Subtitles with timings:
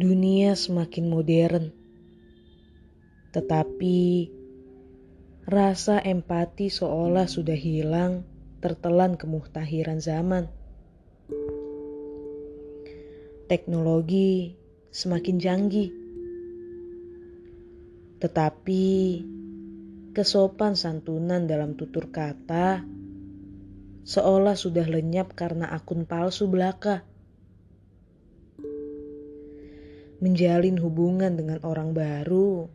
[0.00, 1.76] Dunia semakin modern,
[3.36, 4.32] tetapi
[5.44, 8.24] rasa empati seolah sudah hilang
[8.64, 10.48] tertelan kemuhtahiran zaman.
[13.44, 14.56] Teknologi
[14.88, 15.92] semakin canggih,
[18.24, 18.88] tetapi
[20.16, 22.88] kesopan santunan dalam tutur kata
[24.08, 27.04] seolah sudah lenyap karena akun palsu belaka.
[30.20, 32.68] Menjalin hubungan dengan orang baru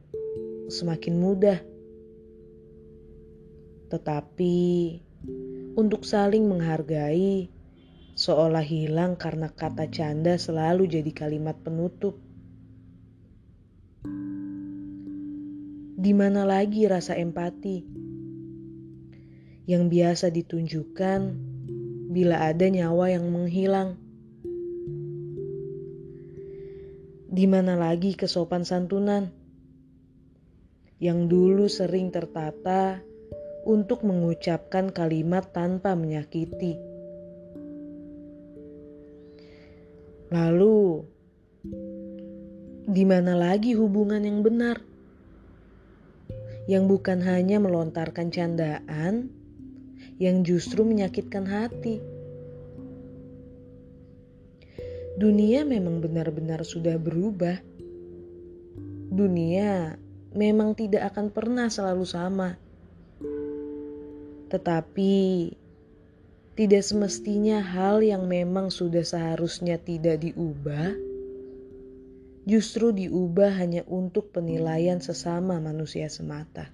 [0.65, 1.61] semakin mudah,
[3.93, 4.57] tetapi
[5.77, 7.53] untuk saling menghargai
[8.17, 12.17] seolah hilang karena kata canda selalu jadi kalimat penutup.
[16.01, 17.85] Di mana lagi rasa empati
[19.69, 21.19] yang biasa ditunjukkan
[22.09, 24.04] bila ada nyawa yang menghilang?
[27.35, 29.27] Di mana lagi kesopan santunan
[31.03, 33.03] yang dulu sering tertata
[33.67, 36.79] untuk mengucapkan kalimat tanpa menyakiti?
[40.31, 41.03] Lalu,
[42.87, 44.79] di mana lagi hubungan yang benar?
[46.71, 49.27] Yang bukan hanya melontarkan candaan,
[50.23, 52.14] yang justru menyakitkan hati.
[55.15, 57.63] Dunia memang benar-benar sudah berubah.
[59.15, 59.95] Dunia
[60.35, 62.59] memang tidak akan pernah selalu sama,
[64.51, 65.15] tetapi
[66.59, 70.91] tidak semestinya hal yang memang sudah seharusnya tidak diubah,
[72.43, 76.67] justru diubah hanya untuk penilaian sesama manusia semata.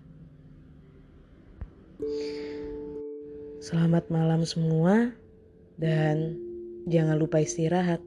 [3.61, 5.14] Selamat malam semua,
[5.78, 6.33] dan
[6.89, 8.02] jangan lupa istirahat.